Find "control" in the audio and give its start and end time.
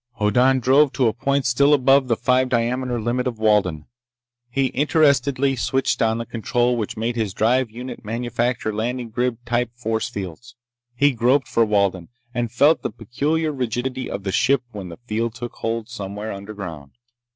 6.25-6.75